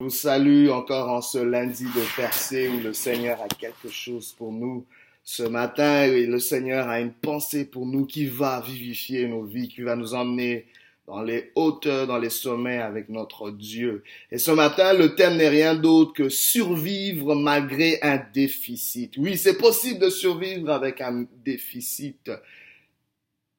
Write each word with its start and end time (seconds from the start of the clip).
Vous 0.00 0.10
salue 0.10 0.68
encore 0.68 1.08
en 1.08 1.22
ce 1.22 1.38
lundi 1.38 1.84
de 1.84 2.16
percée 2.16 2.68
où 2.68 2.80
le 2.80 2.92
Seigneur 2.92 3.40
a 3.40 3.48
quelque 3.48 3.88
chose 3.88 4.34
pour 4.36 4.52
nous. 4.52 4.84
Ce 5.24 5.42
matin, 5.42 6.04
et 6.04 6.26
le 6.26 6.38
Seigneur 6.38 6.86
a 6.88 7.00
une 7.00 7.14
pensée 7.14 7.64
pour 7.64 7.86
nous 7.86 8.04
qui 8.04 8.26
va 8.26 8.60
vivifier 8.60 9.26
nos 9.26 9.42
vies, 9.42 9.68
qui 9.68 9.80
va 9.80 9.96
nous 9.96 10.12
emmener 10.12 10.66
dans 11.06 11.22
les 11.22 11.50
hauteurs, 11.54 12.06
dans 12.06 12.18
les 12.18 12.28
sommets 12.28 12.76
avec 12.76 13.08
notre 13.08 13.50
Dieu. 13.50 14.04
Et 14.30 14.36
ce 14.36 14.50
matin, 14.50 14.92
le 14.92 15.14
thème 15.14 15.38
n'est 15.38 15.48
rien 15.48 15.74
d'autre 15.74 16.12
que 16.12 16.28
survivre 16.28 17.34
malgré 17.34 17.98
un 18.02 18.18
déficit. 18.34 19.16
Oui, 19.16 19.38
c'est 19.38 19.56
possible 19.56 20.00
de 20.00 20.10
survivre 20.10 20.70
avec 20.72 21.00
un 21.00 21.24
déficit 21.42 22.30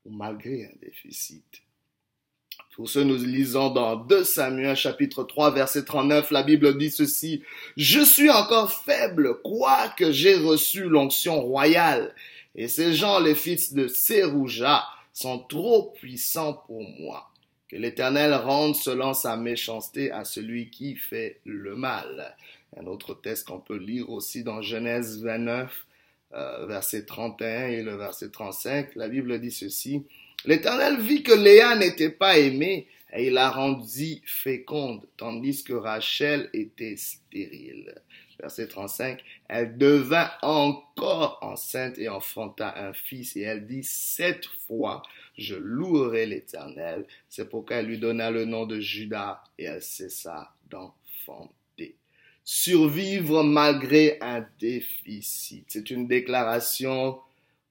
ou 0.06 0.12
malgré 0.12 0.66
un 0.66 0.86
déficit. 0.86 1.64
Pour 2.78 2.92
ce, 2.92 3.00
nous 3.00 3.18
lisons 3.18 3.72
dans 3.72 3.96
2 3.96 4.24
Samuel 4.24 4.76
chapitre 4.76 5.24
3 5.24 5.50
verset 5.50 5.84
39, 5.84 6.30
la 6.30 6.44
Bible 6.44 6.78
dit 6.78 6.92
ceci, 6.92 7.42
Je 7.76 8.02
suis 8.02 8.30
encore 8.30 8.72
faible, 8.72 9.42
quoique 9.42 10.12
j'ai 10.12 10.36
reçu 10.36 10.84
l'onction 10.84 11.42
royale. 11.42 12.14
Et 12.54 12.68
ces 12.68 12.94
gens, 12.94 13.20
les 13.20 13.34
fils 13.34 13.74
de 13.74 13.88
Sérouja, 13.88 14.84
sont 15.12 15.40
trop 15.40 15.92
puissants 16.00 16.54
pour 16.68 16.84
moi. 17.00 17.32
Que 17.68 17.78
l'Éternel 17.78 18.36
rende 18.36 18.76
selon 18.76 19.16
sa 19.16 19.38
méchanceté 19.38 20.12
à 20.12 20.24
celui 20.24 20.70
qui 20.70 20.96
fait 20.96 21.40
le 21.46 21.76
mal. 21.76 22.36
Un 22.80 22.86
autre 22.86 23.16
texte 23.16 23.48
qu'on 23.48 23.60
peut 23.60 23.80
lire 23.80 24.12
aussi 24.12 24.44
dans 24.44 24.62
Genèse 24.62 25.24
29, 25.24 25.88
euh, 26.36 26.68
verset 26.68 27.06
31 27.06 27.70
et 27.70 27.82
le 27.82 27.96
verset 27.96 28.30
35. 28.30 28.94
La 28.94 29.08
Bible 29.08 29.42
dit 29.42 29.50
ceci. 29.50 30.04
L'Éternel 30.46 31.00
vit 31.02 31.24
que 31.24 31.34
Léa 31.34 31.76
n'était 31.76 32.12
pas 32.12 32.38
aimée 32.38 32.88
et 33.14 33.28
il 33.28 33.34
la 33.34 33.50
rendit 33.50 34.22
féconde, 34.26 35.08
tandis 35.18 35.64
que 35.64 35.74
Rachel 35.74 36.50
était 36.54 36.98
stérile. 36.98 37.96
Verset 38.40 38.68
35, 38.68 39.24
elle 39.48 39.78
devint 39.78 40.30
encore 40.44 41.40
enceinte 41.42 41.98
et 41.98 42.08
enfanta 42.08 42.78
un 42.78 42.94
fils, 42.94 43.36
et 43.36 43.42
elle 43.42 43.66
dit, 43.66 43.84
cette 43.84 44.46
fois, 44.68 45.02
je 45.40 45.56
louerai 45.56 46.28
l'Éternel. 46.28 47.08
C'est 47.30 47.50
pourquoi 47.50 47.78
elle 47.78 47.88
lui 47.88 47.98
donna 47.98 48.30
le 48.30 48.46
nom 48.46 48.68
de 48.68 48.80
Judas, 48.80 49.42
et 49.58 49.64
elle 49.64 49.82
cessa 49.82 50.54
d'enfanter. 50.70 51.96
Survivre 52.44 53.44
malgré 53.44 54.20
un 54.22 54.46
déficit. 54.60 55.66
C'est 55.70 55.90
une 55.90 56.08
déclaration 56.08 57.20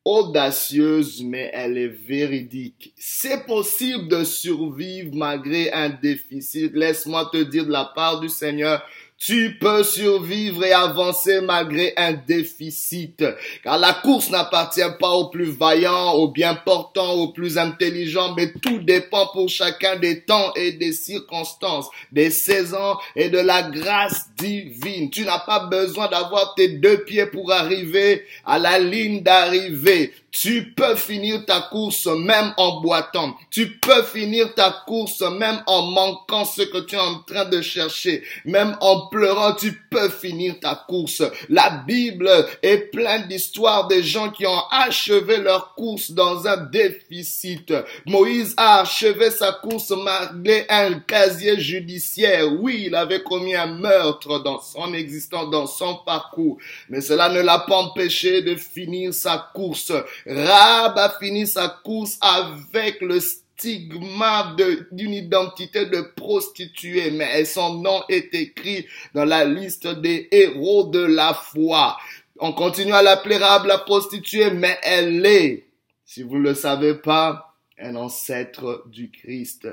audacieuse, 0.07 1.21
mais 1.25 1.51
elle 1.53 1.77
est 1.77 1.89
véridique. 1.89 2.95
C'est 2.97 3.45
possible 3.45 4.07
de 4.07 4.23
survivre 4.23 5.11
malgré 5.12 5.73
un 5.73 5.89
déficit. 5.89 6.73
Laisse-moi 6.75 7.29
te 7.33 7.43
dire 7.43 7.67
de 7.67 7.73
la 7.73 7.87
part 7.87 8.21
du 8.21 8.29
Seigneur, 8.29 8.87
tu 9.19 9.56
peux 9.59 9.83
survivre 9.83 10.62
et 10.64 10.72
avancer 10.72 11.41
malgré 11.41 11.95
un 11.97 12.12
déficit. 12.12 13.25
Car 13.64 13.78
la 13.78 13.95
course 13.95 14.31
n'appartient 14.31 14.81
pas 15.00 15.11
aux 15.11 15.31
plus 15.31 15.50
vaillants, 15.50 16.12
aux 16.12 16.28
bien 16.28 16.55
portants, 16.55 17.14
aux 17.14 17.33
plus 17.33 17.56
intelligents, 17.56 18.34
mais 18.37 18.53
tout 18.53 18.78
dépend 18.78 19.27
pour 19.33 19.48
chacun 19.48 19.97
des 19.97 20.22
temps 20.25 20.53
et 20.55 20.72
des 20.72 20.92
circonstances, 20.92 21.89
des 22.12 22.31
saisons 22.31 22.97
et 23.14 23.31
de 23.31 23.39
la 23.39 23.62
grâce 23.62 24.27
divine. 24.37 25.11
Tu 25.11 25.25
n'as 25.25 25.41
pas 25.41 25.61
besoin 25.61 26.09
d'avoir 26.09 26.55
tes 26.55 26.69
deux 26.69 26.98
pieds 27.05 27.27
pour 27.27 27.50
arriver 27.53 28.25
à 28.44 28.59
la 28.59 28.78
ligne 28.78 29.22
d'arrivée. 29.22 30.12
Tu 30.39 30.75
peux 30.75 30.97
finir 30.97 31.47
ta 31.47 31.62
course 31.62 32.06
même 32.06 32.53
en 32.59 32.83
boitant. 32.83 33.34
Tu 33.50 33.78
peux 33.78 34.03
finir 34.03 34.55
ta 34.55 34.83
course 34.87 35.22
même 35.22 35.62
en 35.67 35.83
manquant 35.91 36.44
ce 36.44 36.61
que 36.61 36.84
tu 36.84 36.94
es 36.94 36.98
en 36.98 37.20
train 37.20 37.47
de 37.47 37.62
chercher. 37.62 38.22
Même 38.44 38.77
en 38.83 39.06
pleurant, 39.11 39.55
tu 39.55 39.73
peux 39.91 40.09
finir 40.09 40.59
ta 40.61 40.75
course. 40.89 41.23
La 41.49 41.85
Bible 41.87 42.31
est 42.62 42.91
pleine 42.91 43.27
d'histoires 43.29 43.89
de 43.89 44.01
gens 44.01 44.31
qui 44.31 44.47
ont 44.47 44.62
achevé 44.71 45.39
leur 45.39 45.75
course 45.75 46.11
dans 46.11 46.47
un 46.47 46.56
déficit. 46.56 47.72
Moïse 48.06 48.55
a 48.56 48.81
achevé 48.81 49.31
sa 49.31 49.53
course 49.53 49.91
malgré 49.91 50.67
un 50.69 51.00
casier 51.00 51.59
judiciaire. 51.61 52.53
Oui, 52.61 52.84
il 52.87 52.94
avait 52.94 53.22
commis 53.22 53.55
un 53.55 53.67
meurtre 53.67 54.43
dans 54.43 54.61
son 54.61 54.94
existence, 54.94 55.50
dans 55.50 55.67
son 55.67 55.97
parcours. 56.05 56.59
Mais 56.88 57.00
cela 57.00 57.28
ne 57.28 57.41
l'a 57.41 57.61
pas 57.61 57.77
empêché 57.77 58.43
de 58.43 58.55
finir 58.56 59.12
sa 59.15 59.50
course. 59.55 59.93
Rab 60.27 60.99
a 60.99 61.17
fini 61.21 61.47
sa 61.47 61.69
course 61.69 62.19
avec 62.21 63.00
le 63.00 63.21
stigma 63.56 64.55
d'une 64.93 65.15
identité 65.15 65.87
de 65.87 66.03
prostituée, 66.15 67.11
mais 67.11 67.44
son 67.44 67.75
nom 67.75 68.03
est 68.09 68.34
écrit 68.34 68.87
dans 69.15 69.25
la 69.25 69.44
liste 69.44 69.87
des 69.87 70.28
héros 70.31 70.84
de 70.84 71.00
la 71.00 71.33
foi. 71.33 71.97
On 72.39 72.53
continue 72.53 72.93
à 72.93 73.03
l'appeler 73.03 73.39
Rab 73.39 73.65
la 73.65 73.78
prostituée, 73.78 74.50
mais 74.50 74.78
elle 74.83 75.25
est, 75.25 75.67
si 76.05 76.22
vous 76.22 76.37
ne 76.37 76.43
le 76.43 76.55
savez 76.55 76.94
pas, 76.94 77.56
un 77.78 77.97
ancêtre 77.97 78.84
du 78.87 79.11
Christ. 79.11 79.69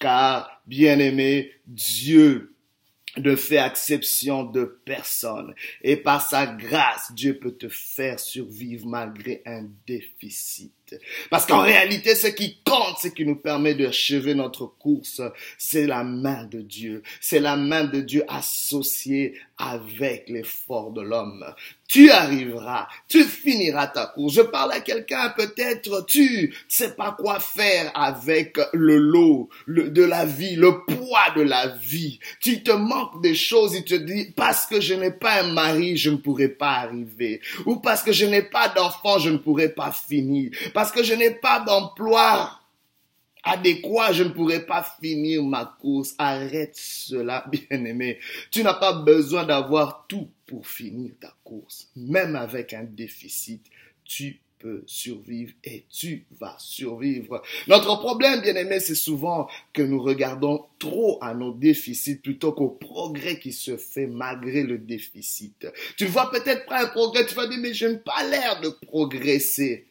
Car, 0.00 0.62
bien 0.66 0.98
aimé, 0.98 1.52
Dieu 1.66 2.54
ne 3.18 3.34
fait 3.34 3.56
exception 3.56 4.44
de 4.44 4.80
personne. 4.84 5.54
Et 5.82 5.96
par 5.96 6.26
sa 6.26 6.46
grâce, 6.46 7.12
Dieu 7.12 7.38
peut 7.38 7.56
te 7.56 7.68
faire 7.68 8.20
survivre 8.20 8.86
malgré 8.86 9.42
un 9.46 9.66
déficit. 9.86 10.75
Parce 11.30 11.46
qu'en 11.46 11.60
réalité, 11.60 12.14
ce 12.14 12.28
qui 12.28 12.58
compte, 12.64 12.98
ce 13.00 13.08
qui 13.08 13.24
nous 13.24 13.36
permet 13.36 13.74
d'achever 13.74 14.34
notre 14.34 14.66
course, 14.66 15.20
c'est 15.58 15.86
la 15.86 16.04
main 16.04 16.44
de 16.44 16.60
Dieu. 16.60 17.02
C'est 17.20 17.40
la 17.40 17.56
main 17.56 17.84
de 17.84 18.00
Dieu 18.00 18.24
associée 18.28 19.34
avec 19.58 20.28
l'effort 20.28 20.92
de 20.92 21.00
l'homme. 21.00 21.44
Tu 21.88 22.10
arriveras, 22.10 22.88
tu 23.08 23.22
finiras 23.22 23.86
ta 23.86 24.06
course. 24.06 24.34
Je 24.34 24.42
parle 24.42 24.72
à 24.72 24.80
quelqu'un, 24.80 25.32
peut-être 25.36 26.04
tu 26.06 26.54
sais 26.68 26.94
pas 26.94 27.16
quoi 27.18 27.38
faire 27.38 27.92
avec 27.94 28.58
le 28.72 28.96
lot 28.98 29.48
de 29.68 30.02
la 30.02 30.26
vie, 30.26 30.56
le 30.56 30.84
poids 30.84 31.30
de 31.36 31.42
la 31.42 31.68
vie. 31.68 32.18
Tu 32.40 32.62
te 32.62 32.72
manques 32.72 33.22
des 33.22 33.36
choses, 33.36 33.74
il 33.74 33.84
te 33.84 33.94
dit, 33.94 34.32
parce 34.36 34.66
que 34.66 34.80
je 34.80 34.94
n'ai 34.94 35.12
pas 35.12 35.42
un 35.42 35.52
mari, 35.52 35.96
je 35.96 36.10
ne 36.10 36.16
pourrai 36.16 36.48
pas 36.48 36.72
arriver. 36.72 37.40
Ou 37.66 37.76
parce 37.76 38.02
que 38.02 38.12
je 38.12 38.26
n'ai 38.26 38.42
pas 38.42 38.68
d'enfant, 38.68 39.18
je 39.18 39.30
ne 39.30 39.38
pourrai 39.38 39.68
pas 39.68 39.92
finir 39.92 40.50
parce 40.76 40.92
que 40.92 41.02
je 41.02 41.14
n'ai 41.14 41.30
pas 41.30 41.60
d'emploi 41.60 42.60
adéquat, 43.42 44.12
je 44.12 44.24
ne 44.24 44.28
pourrai 44.28 44.66
pas 44.66 44.86
finir 45.00 45.42
ma 45.42 45.74
course. 45.80 46.14
Arrête 46.18 46.76
cela, 46.76 47.46
bien-aimé. 47.70 48.18
Tu 48.50 48.62
n'as 48.62 48.74
pas 48.74 48.92
besoin 48.92 49.44
d'avoir 49.44 50.04
tout 50.06 50.28
pour 50.44 50.66
finir 50.68 51.12
ta 51.18 51.34
course. 51.44 51.88
Même 51.96 52.36
avec 52.36 52.74
un 52.74 52.84
déficit, 52.84 53.64
tu 54.04 54.38
peux 54.58 54.84
survivre 54.84 55.54
et 55.64 55.86
tu 55.90 56.26
vas 56.38 56.56
survivre. 56.58 57.42
Notre 57.68 57.98
problème, 57.98 58.42
bien 58.42 58.54
aimé, 58.56 58.78
c'est 58.78 58.94
souvent 58.94 59.48
que 59.72 59.80
nous 59.80 60.02
regardons 60.02 60.66
trop 60.78 61.16
à 61.22 61.32
nos 61.32 61.54
déficits 61.54 62.16
plutôt 62.16 62.52
qu'au 62.52 62.68
progrès 62.68 63.38
qui 63.38 63.54
se 63.54 63.78
fait 63.78 64.08
malgré 64.08 64.62
le 64.62 64.76
déficit. 64.76 65.66
Tu 65.96 66.04
vois 66.04 66.30
peut-être 66.30 66.66
pas 66.66 66.84
un 66.84 66.88
progrès, 66.88 67.24
tu 67.24 67.34
vas 67.34 67.46
dire, 67.46 67.60
mais 67.62 67.72
je 67.72 67.86
n'ai 67.86 67.96
pas 67.96 68.22
l'air 68.28 68.60
de 68.60 68.68
progresser. 68.68 69.86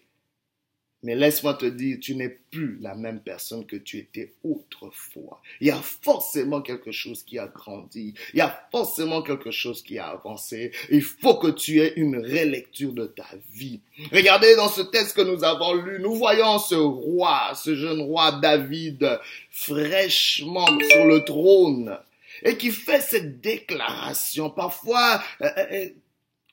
Mais 1.06 1.14
laisse-moi 1.14 1.54
te 1.54 1.68
dire, 1.68 2.00
tu 2.02 2.16
n'es 2.16 2.30
plus 2.30 2.80
la 2.82 2.96
même 2.96 3.20
personne 3.20 3.64
que 3.68 3.76
tu 3.76 4.00
étais 4.00 4.34
autrefois. 4.44 5.40
Il 5.62 5.68
y 5.68 5.72
a 5.72 5.76
forcément 5.76 6.64
quelque 6.64 6.92
chose 6.92 7.22
qui 7.22 7.38
a 7.38 7.46
grandi. 7.46 8.16
Il 8.34 8.40
y 8.40 8.42
a 8.42 8.68
forcément 8.72 9.22
quelque 9.22 9.52
chose 9.52 9.84
qui 9.84 10.00
a 10.00 10.08
avancé. 10.08 10.72
Il 10.90 11.04
faut 11.04 11.36
que 11.36 11.52
tu 11.52 11.80
aies 11.80 11.94
une 11.96 12.18
relecture 12.18 12.92
de 12.92 13.06
ta 13.06 13.28
vie. 13.52 13.82
Regardez 14.12 14.56
dans 14.56 14.68
ce 14.68 14.82
texte 14.82 15.16
que 15.16 15.22
nous 15.22 15.44
avons 15.44 15.76
lu, 15.76 16.00
nous 16.02 16.16
voyons 16.16 16.58
ce 16.58 16.74
roi, 16.74 17.52
ce 17.54 17.76
jeune 17.76 18.02
roi 18.02 18.32
David, 18.42 19.20
fraîchement 19.52 20.66
sur 20.90 21.06
le 21.06 21.24
trône 21.24 22.00
et 22.42 22.58
qui 22.58 22.72
fait 22.72 23.02
cette 23.02 23.42
déclaration 23.42 24.50
parfois 24.50 25.22
euh, 25.44 25.50
euh, 25.72 25.90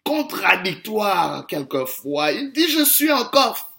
contradictoire 0.05 1.47
quelquefois. 1.47 2.33
Il 2.33 2.53
dit, 2.53 2.69
je 2.69 2.85
suis 2.85 3.11
encore 3.11 3.72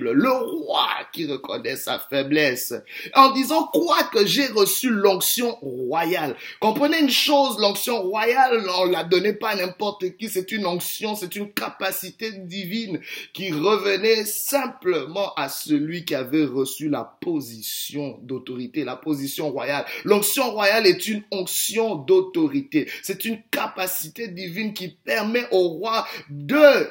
le 0.00 0.30
roi 0.30 0.88
qui 1.12 1.26
reconnaît 1.26 1.76
sa 1.76 1.98
faiblesse, 1.98 2.74
en 3.14 3.32
disant 3.32 3.64
quoi 3.72 4.02
que 4.12 4.26
j'ai 4.26 4.46
reçu 4.46 4.90
l'onction 4.90 5.56
royale. 5.62 6.36
Comprenez 6.60 7.00
une 7.00 7.10
chose, 7.10 7.58
l'onction 7.58 8.02
royale, 8.02 8.66
on 8.78 8.86
la 8.86 9.04
donnait 9.04 9.34
pas 9.34 9.50
à 9.50 9.56
n'importe 9.56 10.16
qui, 10.16 10.28
c'est 10.28 10.52
une 10.52 10.66
onction, 10.66 11.14
c'est 11.14 11.36
une 11.36 11.52
capacité 11.52 12.32
divine 12.32 13.00
qui 13.32 13.52
revenait 13.52 14.24
simplement 14.24 15.34
à 15.34 15.48
celui 15.48 16.04
qui 16.04 16.14
avait 16.14 16.44
reçu 16.44 16.88
la 16.88 17.04
position 17.20 18.18
d'autorité, 18.22 18.84
la 18.84 18.96
position 18.96 19.50
royale. 19.50 19.84
L'onction 20.04 20.50
royale 20.50 20.86
est 20.86 21.06
une 21.08 21.22
onction 21.30 21.96
d'autorité. 21.96 22.88
C'est 23.02 23.24
une 23.24 23.40
capacité 23.50 24.28
divine 24.28 24.74
qui 24.74 24.88
permet 24.88 25.46
au 25.50 25.68
roi 25.68 26.06
de 26.28 26.88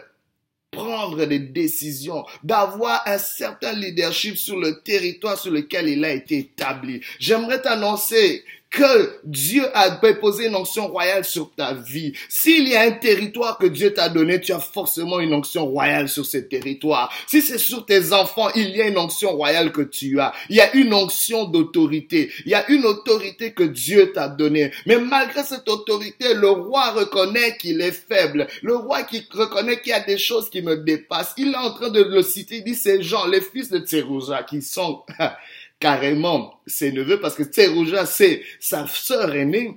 prendre 0.72 1.26
des 1.26 1.40
décisions, 1.40 2.26
d'avoir 2.44 3.02
un 3.08 3.18
certain 3.18 3.74
leadership 3.74 4.38
sur 4.38 4.60
le 4.60 4.82
territoire 4.82 5.38
sur 5.38 5.52
lequel 5.52 5.88
il 5.88 6.06
a 6.06 6.12
été 6.12 6.38
établi. 6.40 7.02
J'aimerais 7.20 7.62
t'annoncer 7.62 8.44
que 8.70 9.20
Dieu 9.24 9.66
a 9.74 9.90
déposé 9.90 10.48
une 10.48 10.56
onction 10.56 10.88
royale 10.88 11.26
sur 11.26 11.52
ta 11.56 11.74
vie. 11.74 12.14
S'il 12.30 12.68
y 12.68 12.76
a 12.76 12.82
un 12.82 12.92
territoire 12.92 13.58
que 13.58 13.66
Dieu 13.66 13.94
t'a 13.94 14.10
donné, 14.10 14.40
tu 14.40 14.54
as 14.54 14.60
forcément 14.60 15.20
une 15.20 15.34
onction 15.34 15.66
royale 15.66 16.08
sur 16.08 16.26
ce 16.26 16.38
territoire. 16.38 17.12
Si 17.28 17.42
c'est 17.42 17.58
sur 17.58 17.86
tes 17.86 18.14
enfants, 18.14 18.50
il 18.56 18.70
y 18.70 18.82
a 18.82 18.88
une 18.88 18.98
onction 18.98 19.32
royale 19.32 19.72
que 19.72 19.82
tu 19.82 20.20
as. 20.20 20.34
Il 20.50 20.56
y 20.56 20.62
a 20.62 20.76
une 20.76 20.94
onction 20.94 21.46
d'autorité. 21.46 22.32
Il 22.46 22.52
y 22.52 22.56
a 22.56 22.70
une 22.70 22.86
autorité 22.86 23.54
que 23.54 23.64
Dieu 23.64 24.12
t'a 24.12 24.28
donnée. 24.28 24.72
Mais 24.86 25.00
malgré 25.00 25.44
cette 25.44 25.68
autorité, 25.68 26.36
le 26.36 26.50
roi 26.50 26.92
reconnaît 26.92 27.58
qu'il 27.58 27.82
est 27.82 27.92
faible. 27.92 28.48
Le 28.62 28.76
roi 28.76 29.02
qui 29.04 29.26
reconnaît 29.32 29.82
qu'il 29.82 29.92
y 29.92 29.94
a 29.94 30.00
des 30.00 30.20
choses 30.20 30.50
qui 30.50 30.62
me 30.62 30.78
dépassent. 30.78 31.34
Il 31.38 31.54
est 31.54 31.58
en 31.58 31.72
train 31.72 31.90
de 31.90 32.04
le 32.04 32.22
citer. 32.22 32.58
Il 32.58 32.64
dit 32.64 32.76
ces 32.76 33.02
gens, 33.02 33.26
les 33.26 33.42
fils 33.42 33.70
de 33.70 33.80
Tserouja, 33.80 34.44
qui 34.44 34.62
sont 34.62 35.04
carrément 35.80 36.62
ses 36.68 36.92
neveux, 36.92 37.20
parce 37.20 37.36
que 37.36 37.44
Tserouja, 37.44 38.06
c'est 38.06 38.44
sa 38.60 38.88
sœur 38.88 39.34
aînée. 39.34 39.76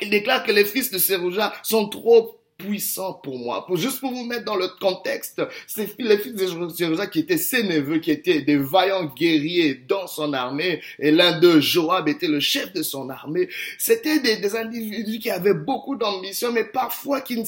Il 0.00 0.10
déclare 0.10 0.44
que 0.44 0.52
les 0.52 0.64
fils 0.64 0.90
de 0.90 0.98
Tserouja 0.98 1.52
sont 1.62 1.88
trop 1.88 2.41
puissant 2.62 3.14
pour 3.14 3.38
moi. 3.38 3.66
Juste 3.74 4.00
pour 4.00 4.12
vous 4.12 4.24
mettre 4.24 4.44
dans 4.44 4.56
le 4.56 4.68
contexte, 4.80 5.42
c'est 5.66 5.98
les 5.98 6.18
fils 6.18 6.34
de 6.34 6.46
Jérusalem 6.46 7.10
qui 7.10 7.20
étaient 7.20 7.36
ses 7.36 7.62
neveux, 7.62 7.98
qui 7.98 8.10
étaient 8.10 8.42
des 8.42 8.56
vaillants 8.56 9.12
guerriers 9.16 9.74
dans 9.74 10.06
son 10.06 10.32
armée, 10.32 10.80
et 10.98 11.10
l'un 11.10 11.38
d'eux, 11.38 11.60
Joab, 11.60 12.08
était 12.08 12.28
le 12.28 12.40
chef 12.40 12.72
de 12.72 12.82
son 12.82 13.10
armée. 13.10 13.48
C'était 13.78 14.20
des, 14.20 14.52
individus 14.52 15.18
qui 15.18 15.30
avaient 15.30 15.54
beaucoup 15.54 15.96
d'ambition, 15.96 16.52
mais 16.52 16.64
parfois 16.64 17.20
qui 17.20 17.42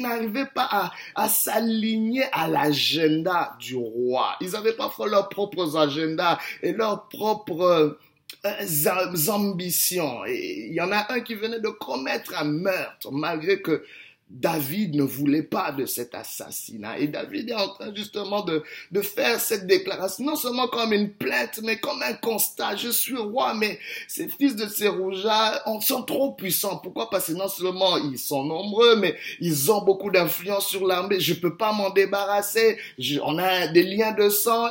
n'arrivaient 0.00 0.48
pas 0.54 0.90
à, 1.14 1.28
s'aligner 1.28 2.24
à 2.32 2.48
l'agenda 2.48 3.56
du 3.60 3.76
roi. 3.76 4.36
Ils 4.40 4.56
avaient 4.56 4.72
parfois 4.72 5.08
leurs 5.08 5.28
propres 5.28 5.76
agendas 5.76 6.38
et 6.62 6.72
leurs 6.72 7.08
propres 7.08 7.98
euh, 8.44 9.28
ambitions. 9.28 10.24
Et 10.26 10.66
il 10.68 10.74
y 10.74 10.80
en 10.80 10.90
a 10.92 11.12
un 11.12 11.20
qui 11.20 11.34
venait 11.34 11.60
de 11.60 11.68
commettre 11.68 12.34
un 12.36 12.44
meurtre, 12.44 13.12
malgré 13.12 13.60
que 13.60 13.84
David 14.32 14.94
ne 14.94 15.02
voulait 15.02 15.42
pas 15.42 15.72
de 15.72 15.84
cet 15.84 16.14
assassinat. 16.14 16.98
Et 16.98 17.06
David 17.06 17.50
est 17.50 17.54
en 17.54 17.68
train 17.68 17.94
justement 17.94 18.42
de, 18.42 18.62
de 18.90 19.00
faire 19.02 19.38
cette 19.38 19.66
déclaration, 19.66 20.24
non 20.24 20.36
seulement 20.36 20.68
comme 20.68 20.92
une 20.92 21.12
plainte, 21.12 21.60
mais 21.62 21.76
comme 21.78 22.02
un 22.02 22.14
constat. 22.14 22.76
Je 22.76 22.88
suis 22.88 23.16
roi, 23.16 23.54
mais 23.54 23.78
ces 24.08 24.28
fils 24.28 24.56
de 24.56 24.66
Serouja 24.66 25.62
sont 25.80 26.02
trop 26.02 26.32
puissants. 26.32 26.78
Pourquoi? 26.78 27.10
Parce 27.10 27.26
que 27.26 27.32
non 27.32 27.48
seulement 27.48 27.98
ils 27.98 28.18
sont 28.18 28.44
nombreux, 28.44 28.96
mais 28.96 29.16
ils 29.40 29.70
ont 29.70 29.82
beaucoup 29.82 30.10
d'influence 30.10 30.68
sur 30.68 30.86
l'armée. 30.86 31.20
Je 31.20 31.34
peux 31.34 31.56
pas 31.56 31.72
m'en 31.72 31.90
débarrasser. 31.90 32.78
on 33.22 33.38
a 33.38 33.68
des 33.68 33.82
liens 33.82 34.12
de 34.12 34.30
sang 34.30 34.68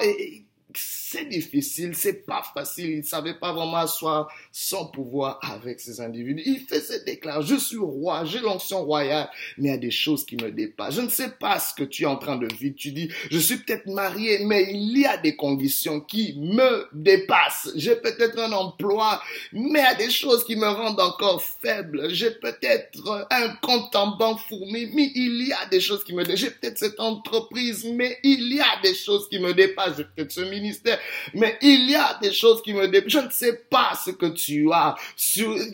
c'est 0.77 1.25
difficile, 1.25 1.95
c'est 1.95 2.25
pas 2.25 2.43
facile. 2.53 2.89
Il 2.89 2.97
ne 2.99 3.03
savait 3.03 3.33
pas 3.33 3.53
vraiment 3.53 3.77
asseoir 3.77 4.31
son 4.51 4.87
pouvoir 4.87 5.39
avec 5.41 5.79
ces 5.79 6.01
individus. 6.01 6.43
Il 6.45 6.59
fait 6.59 6.79
cette 6.79 7.05
déclaration, 7.05 7.55
je 7.55 7.59
suis 7.59 7.77
roi, 7.77 8.25
j'ai 8.25 8.39
l'onction 8.39 8.83
royale, 8.83 9.29
mais 9.57 9.69
il 9.69 9.71
y 9.71 9.75
a 9.75 9.77
des 9.77 9.91
choses 9.91 10.25
qui 10.25 10.35
me 10.35 10.51
dépassent. 10.51 10.95
Je 10.95 11.01
ne 11.01 11.09
sais 11.09 11.31
pas 11.31 11.59
ce 11.59 11.73
que 11.73 11.83
tu 11.83 12.03
es 12.03 12.05
en 12.05 12.17
train 12.17 12.37
de 12.37 12.47
vivre. 12.53 12.75
Tu 12.77 12.91
dis, 12.91 13.09
je 13.29 13.37
suis 13.39 13.57
peut-être 13.57 13.87
marié, 13.87 14.45
mais 14.45 14.71
il 14.71 14.97
y 14.97 15.05
a 15.05 15.17
des 15.17 15.35
conditions 15.35 16.01
qui 16.01 16.35
me 16.39 16.87
dépassent. 16.93 17.69
J'ai 17.75 17.95
peut-être 17.95 18.39
un 18.39 18.51
emploi, 18.51 19.21
mais 19.53 19.79
il 19.79 19.83
y 19.83 19.85
a 19.85 19.95
des 19.95 20.09
choses 20.09 20.45
qui 20.45 20.55
me 20.55 20.67
rendent 20.67 20.99
encore 20.99 21.41
faible. 21.41 22.09
J'ai 22.09 22.31
peut-être 22.31 23.27
un 23.29 23.49
compte 23.61 23.95
en 23.95 24.15
banque 24.17 24.39
fourmi, 24.39 24.89
mais 24.93 25.11
il 25.15 25.47
y 25.47 25.53
a 25.53 25.65
des 25.67 25.81
choses 25.81 26.03
qui 26.03 26.13
me 26.13 26.23
dépassent. 26.23 26.39
J'ai 26.39 26.51
peut-être 26.51 26.77
cette 26.77 26.99
entreprise, 26.99 27.85
mais 27.85 28.17
il 28.23 28.53
y 28.53 28.61
a 28.61 28.81
des 28.83 28.93
choses 28.93 29.27
qui 29.29 29.39
me 29.39 29.53
dépassent. 29.53 29.97
J'ai 29.97 30.05
peut-être 30.05 30.31
ce 30.31 30.41
ministère, 30.61 30.99
mais 31.33 31.57
il 31.61 31.89
y 31.89 31.95
a 31.95 32.17
des 32.21 32.31
choses 32.31 32.61
qui 32.61 32.73
me 32.73 32.87
dépassent. 32.87 33.11
Je 33.11 33.19
ne 33.19 33.29
sais 33.31 33.61
pas 33.69 33.93
ce 34.03 34.11
que 34.11 34.27
tu 34.27 34.71
as, 34.71 34.95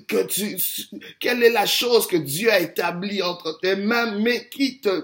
que 0.07 0.25
tu, 0.25 0.57
quelle 1.19 1.43
est 1.43 1.51
la 1.51 1.65
chose 1.65 2.07
que 2.07 2.17
Dieu 2.17 2.51
a 2.51 2.59
établie 2.59 3.21
entre 3.21 3.59
tes 3.59 3.75
mains, 3.75 4.17
mais 4.19 4.47
qui 4.49 4.79
te 4.79 5.03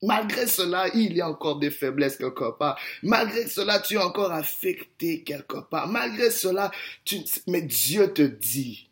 Malgré 0.00 0.46
cela, 0.46 0.86
il 0.94 1.16
y 1.16 1.20
a 1.20 1.28
encore 1.28 1.58
des 1.58 1.70
faiblesses 1.70 2.16
quelque 2.16 2.56
part. 2.56 2.78
Malgré 3.02 3.48
cela, 3.48 3.80
tu 3.80 3.94
es 3.94 3.98
encore 3.98 4.30
affecté 4.30 5.24
quelque 5.24 5.58
part. 5.58 5.88
Malgré 5.88 6.30
cela, 6.30 6.70
tu, 7.04 7.16
mais 7.48 7.62
Dieu 7.62 8.12
te 8.12 8.22
dit, 8.22 8.87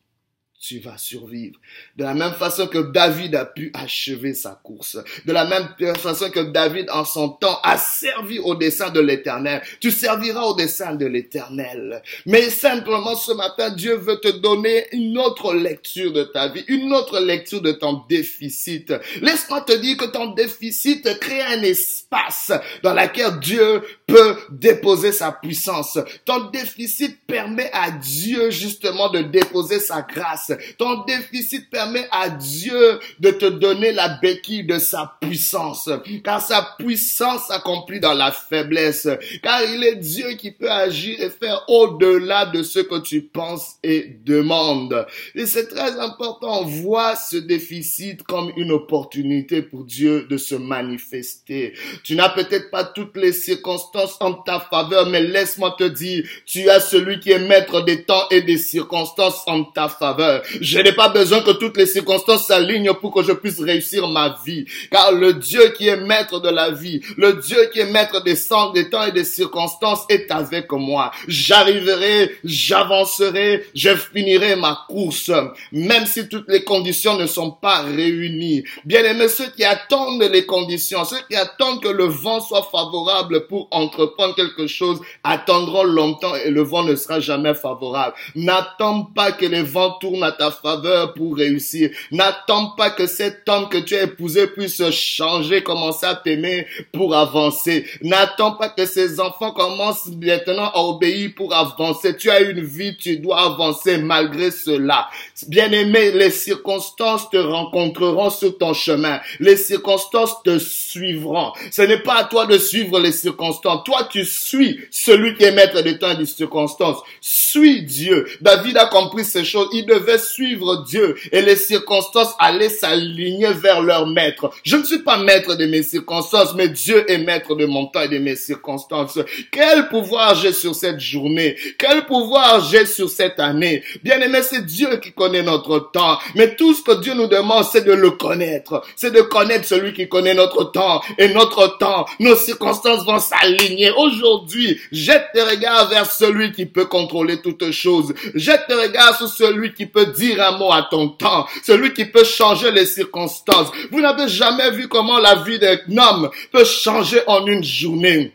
tu 0.61 0.79
vas 0.81 0.99
survivre. 0.99 1.58
De 1.97 2.05
la 2.05 2.14
même 2.14 2.32
façon 2.32 2.67
que 2.67 2.79
David 2.79 3.35
a 3.35 3.44
pu 3.44 3.70
achever 3.75 4.35
sa 4.35 4.58
course. 4.62 4.99
De 5.25 5.32
la 5.32 5.44
même 5.44 5.69
façon 5.97 6.31
que 6.31 6.41
David, 6.41 6.91
en 6.91 7.05
son 7.05 7.29
temps, 7.29 7.61
a 7.62 7.76
servi 7.79 8.38
au 8.38 8.55
dessein 8.55 8.91
de 8.91 9.00
l'éternel. 9.00 9.62
Tu 9.81 9.91
serviras 9.91 10.43
au 10.43 10.55
dessein 10.55 10.94
de 10.94 11.06
l'éternel. 11.06 12.03
Mais 12.25 12.50
simplement 12.50 13.14
ce 13.14 13.32
matin, 13.32 13.70
Dieu 13.70 13.97
veut 13.97 14.19
te 14.19 14.29
donner 14.29 14.87
une 14.93 15.19
autre 15.19 15.55
lecture 15.55 16.12
de 16.12 16.25
ta 16.25 16.49
vie, 16.49 16.64
une 16.69 16.93
autre 16.93 17.20
lecture 17.20 17.61
de 17.61 17.73
ton 17.73 18.03
déficit. 18.08 18.93
Laisse-moi 19.20 19.61
te 19.61 19.73
dire 19.73 19.97
que 19.97 20.06
ton 20.06 20.32
déficit 20.32 21.19
crée 21.20 21.43
un 21.43 21.62
espace 21.62 22.53
dans 22.82 22.94
lequel 22.94 23.38
Dieu 23.41 23.82
peut 24.06 24.37
déposer 24.50 25.12
sa 25.12 25.32
puissance. 25.32 25.99
Ton 26.25 26.50
déficit 26.50 27.19
permet 27.26 27.70
à 27.73 27.91
Dieu 27.91 28.50
justement 28.50 29.11
de 29.11 29.23
déposer 29.23 29.81
sa 29.81 30.03
grâce. 30.03 30.45
Ton 30.78 31.04
déficit 31.04 31.70
permet 31.70 32.06
à 32.10 32.28
Dieu 32.31 32.98
de 33.20 33.31
te 33.31 33.46
donner 33.46 33.93
la 33.93 34.19
béquille 34.20 34.64
de 34.64 34.78
sa 34.78 35.16
puissance. 35.20 35.90
Car 36.25 36.40
sa 36.40 36.76
puissance 36.78 37.46
s'accomplit 37.48 38.00
dans 38.00 38.14
la 38.14 38.32
faiblesse. 38.32 39.08
Car 39.43 39.62
il 39.64 39.84
est 39.84 39.96
Dieu 39.96 40.31
qui 40.32 40.50
peut 40.50 40.70
agir 40.70 41.20
et 41.20 41.31
faire 41.31 41.62
au-delà 41.69 42.46
de 42.46 42.62
ce 42.62 42.81
que 42.81 43.00
tu 43.00 43.22
penses 43.22 43.76
et 43.82 44.19
demandes. 44.25 45.06
Et 45.34 45.46
c'est 45.46 45.69
très 45.69 45.98
important. 45.98 46.64
Vois 46.64 47.16
ce 47.16 47.37
déficit 47.37 48.22
comme 48.22 48.52
une 48.56 48.72
opportunité 48.72 49.62
pour 49.62 49.84
Dieu 49.84 50.26
de 50.28 50.37
se 50.37 50.54
manifester. 50.54 51.75
Tu 52.02 52.14
n'as 52.14 52.28
peut-être 52.28 52.70
pas 52.70 52.84
toutes 52.84 53.16
les 53.16 53.32
circonstances 53.32 54.16
en 54.20 54.34
ta 54.34 54.60
faveur, 54.60 55.06
mais 55.06 55.22
laisse-moi 55.22 55.75
te 55.78 55.84
dire, 55.84 56.25
tu 56.44 56.69
as 56.70 56.81
celui 56.81 57.20
qui 57.20 57.31
est 57.31 57.38
maître 57.38 57.82
des 57.82 58.04
temps 58.04 58.28
et 58.31 58.43
des 58.43 58.58
circonstances 58.58 59.43
en 59.46 59.64
ta 59.64 59.88
faveur. 59.88 60.36
Je 60.61 60.79
n'ai 60.79 60.93
pas 60.93 61.09
besoin 61.09 61.41
que 61.41 61.53
toutes 61.53 61.77
les 61.77 61.87
circonstances 61.87 62.47
s'alignent 62.47 62.93
pour 63.00 63.12
que 63.12 63.23
je 63.23 63.33
puisse 63.33 63.61
réussir 63.61 64.09
ma 64.09 64.37
vie. 64.44 64.65
Car 64.91 65.12
le 65.12 65.35
Dieu 65.35 65.73
qui 65.77 65.88
est 65.88 65.97
maître 65.97 66.41
de 66.41 66.49
la 66.49 66.71
vie, 66.71 67.00
le 67.17 67.35
Dieu 67.35 67.71
qui 67.73 67.81
est 67.81 67.91
maître 67.91 68.23
des, 68.23 68.37
sens, 68.37 68.73
des 68.73 68.91
temps 68.91 69.05
et 69.05 69.12
des 69.12 69.25
circonstances 69.25 70.05
est 70.09 70.31
avec 70.31 70.71
moi. 70.73 71.11
J'arriverai, 71.29 72.37
j'avancerai, 72.44 73.67
je 73.75 73.91
finirai 73.94 74.56
ma 74.56 74.85
course, 74.88 75.31
même 75.73 76.06
si 76.06 76.29
toutes 76.29 76.49
les 76.49 76.65
conditions 76.65 77.17
ne 77.17 77.27
sont 77.27 77.50
pas 77.50 77.82
réunies. 77.82 78.65
Bien 78.85 79.05
aimés, 79.05 79.29
ceux 79.29 79.49
qui 79.51 79.65
attendent 79.65 80.22
les 80.22 80.46
conditions, 80.46 81.05
ceux 81.05 81.20
qui 81.29 81.37
attendent 81.37 81.82
que 81.82 81.89
le 81.89 82.05
vent 82.05 82.41
soit 82.41 82.69
favorable 82.70 83.46
pour 83.46 83.69
entreprendre 83.70 84.34
quelque 84.34 84.67
chose, 84.67 85.01
attendront 85.25 85.84
longtemps 85.84 86.34
et 86.34 86.51
le 86.51 86.63
vent 86.63 86.82
ne 86.82 86.94
sera 86.94 87.20
jamais 87.20 87.55
favorable. 87.55 88.15
N'attends 88.34 89.05
pas 89.05 89.32
que 89.32 89.46
les 89.46 89.63
vents 89.63 89.93
tournent 90.01 90.25
à 90.27 90.33
ta 90.33 90.51
faveur 90.51 91.15
pour 91.15 91.37
réussir. 91.37 91.91
N'attends 92.11 92.71
pas 92.77 92.91
que 92.91 93.06
cet 93.06 93.49
homme 93.49 93.69
que 93.69 93.79
tu 93.79 93.97
as 93.97 94.03
épousé 94.03 94.47
puisse 94.47 94.83
changer, 94.91 95.63
commencer 95.63 96.06
à 96.06 96.15
t'aimer 96.15 96.67
pour 96.93 97.15
avancer. 97.15 97.87
N'attends 98.03 98.53
pas 98.53 98.69
que 98.69 98.87
ces 98.87 99.21
enfants 99.21 99.53
commencent 99.53 100.09
maintenant 100.09 100.71
à 100.75 100.81
obéir 100.81 101.31
pour 101.37 101.55
avancer. 101.55 102.17
Tu 102.17 102.31
as 102.31 102.41
une 102.41 102.61
vie, 102.61 102.97
tu 102.97 103.19
dois 103.19 103.41
avancer 103.43 103.99
malgré 103.99 104.51
cela. 104.51 105.09
Bien 105.49 105.71
aimé, 105.73 106.13
les 106.13 106.31
circonstances 106.31 107.31
te 107.31 107.37
rencontreront 107.37 108.31
sur 108.31 108.56
ton 108.59 108.75
chemin. 108.75 109.21
Les 109.41 109.56
circonstances 109.56 110.43
te 110.43 110.59
suivront. 110.59 111.53
Ce 111.71 111.83
n'est 111.83 112.01
pas 112.01 112.21
à 112.21 112.25
toi 112.25 112.47
de 112.47 112.59
suivre 112.59 112.99
les 113.01 113.13
circonstances. 113.13 113.85
Toi, 113.85 114.09
tu 114.11 114.25
suis 114.25 114.81
celui 114.91 115.37
qui 115.37 115.45
est 115.45 115.53
maître 115.53 115.81
des 115.83 115.99
temps 115.99 116.11
et 116.11 116.17
des 116.17 116.27
circonstances. 116.27 116.99
Suis 117.21 117.83
Dieu. 117.83 118.27
David 118.41 118.77
a 118.77 118.87
compris 118.87 119.25
ces 119.25 119.45
choses. 119.45 119.69
Il 119.73 119.87
devait 119.87 120.16
suivre 120.19 120.85
Dieu 120.85 121.17
et 121.32 121.43
les 121.43 121.56
circonstances 121.56 122.35
allaient 122.39 122.69
s'aligner 122.69 123.53
vers 123.53 123.82
leur 123.82 124.06
maître. 124.06 124.51
Je 124.65 124.77
ne 124.77 124.85
suis 124.85 125.01
pas 125.01 125.19
maître 125.19 125.55
de 125.55 125.67
mes 125.67 125.82
circonstances, 125.82 126.55
mais 126.55 126.69
Dieu 126.69 127.11
est 127.11 127.19
maître 127.19 127.55
de 127.55 127.67
mon 127.67 127.87
temps 127.87 128.03
et 128.03 128.08
de 128.08 128.19
mes 128.19 128.37
circonstances. 128.37 129.19
Quel 129.51 129.89
pouvoir 129.89 130.35
j'ai 130.35 130.53
sur 130.53 130.75
cette 130.75 131.01
journée? 131.01 131.56
Quel 131.79 132.06
pouvoir 132.06 132.65
j'ai 132.65 132.87
sur 132.87 133.08
cette 133.08 133.41
année? 133.41 133.82
Bien 134.03 134.20
aimé, 134.20 134.41
c'est 134.43 134.65
Dieu 134.65 134.96
qui 135.03 135.13
connaît 135.13 135.43
notre 135.43 135.91
temps. 135.93 136.19
Mais 136.35 136.56
tout 136.56 136.75
ce 136.75 136.82
que 136.82 137.01
Dieu 137.01 137.15
nous 137.15 137.27
demande, 137.27 137.65
c'est 137.70 137.85
de 137.85 137.93
le 137.93 138.13
connaître. 138.13 138.82
C'est 138.96 139.13
de 139.13 139.20
connaître 139.20 139.67
celui 139.67 139.93
qui 139.93 140.08
connaît 140.08 140.35
notre 140.35 140.65
temps 140.65 141.01
et 141.19 141.29
notre 141.29 141.79
temps. 141.79 142.06
Nos 142.20 142.37
circonstances 142.37 143.05
vont 143.05 143.19
s'aligner. 143.19 143.91
Aujourd'hui, 143.96 144.81
jette 144.93 145.27
tes 145.32 145.43
regards 145.43 145.89
vers 145.89 146.11
celui 146.11 146.53
qui 146.53 146.67
peut 146.67 146.87
contrôler 146.87 147.41
toutes 147.41 147.70
choses. 147.70 148.15
Jette 148.35 148.67
tes 148.69 148.75
regards 148.75 149.17
sur 149.17 149.29
celui 149.29 149.73
qui 149.75 149.87
peut 149.87 150.06
dire 150.13 150.43
un 150.43 150.58
mot 150.58 150.72
à 150.72 150.82
ton 150.91 151.08
temps, 151.08 151.46
celui 151.63 151.93
qui 151.93 152.05
peut 152.05 152.25
changer 152.25 152.70
les 152.70 152.86
circonstances. 152.86 153.70
Vous 153.91 154.01
n'avez 154.01 154.29
jamais 154.29 154.70
vu 154.70 154.89
comment 154.89 155.19
la 155.19 155.36
vie 155.36 155.58
d'un 155.58 155.79
homme 155.96 156.31
peut 156.53 156.65
changer 156.65 157.20
en 157.27 157.46
une 157.46 157.65
journée. 157.65 158.32